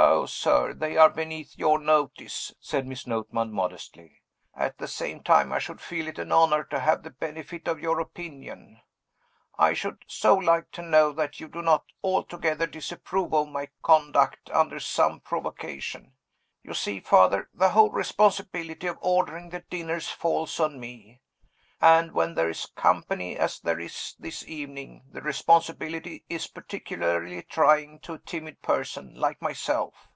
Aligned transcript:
"Oh, 0.00 0.26
sir, 0.26 0.74
they 0.74 0.96
are 0.96 1.10
beneath 1.10 1.58
your 1.58 1.76
notice!" 1.80 2.52
said 2.60 2.86
Miss 2.86 3.04
Notman 3.04 3.50
modestly. 3.52 4.22
"At 4.54 4.78
the 4.78 4.86
same 4.86 5.24
time, 5.24 5.52
I 5.52 5.58
should 5.58 5.80
feel 5.80 6.06
it 6.06 6.20
an 6.20 6.30
honor 6.30 6.62
to 6.70 6.78
have 6.78 7.02
the 7.02 7.10
benefit 7.10 7.66
of 7.66 7.80
your 7.80 7.98
opinion 7.98 8.80
I 9.58 9.72
should 9.72 10.04
so 10.06 10.36
like 10.36 10.70
to 10.72 10.82
know 10.82 11.10
that 11.14 11.40
you 11.40 11.48
do 11.48 11.62
not 11.62 11.86
altogether 12.04 12.68
disapprove 12.68 13.34
of 13.34 13.48
my 13.48 13.70
conduct, 13.82 14.50
under 14.52 14.78
some 14.78 15.18
provocation. 15.18 16.12
You 16.62 16.74
see, 16.74 17.00
Father, 17.00 17.50
the 17.52 17.70
whole 17.70 17.90
responsibility 17.90 18.86
of 18.86 18.98
ordering 19.00 19.48
the 19.48 19.64
dinners 19.68 20.06
falls 20.08 20.60
on 20.60 20.78
me. 20.78 21.22
And, 21.80 22.10
when 22.10 22.34
there 22.34 22.50
is 22.50 22.66
company, 22.66 23.36
as 23.36 23.60
there 23.60 23.78
is 23.78 24.16
this 24.18 24.44
evening, 24.48 25.04
the 25.12 25.20
responsibility 25.22 26.24
is 26.28 26.48
particularly 26.48 27.42
trying 27.42 28.00
to 28.00 28.14
a 28.14 28.18
timid 28.18 28.60
person 28.62 29.14
like 29.14 29.40
myself." 29.40 30.08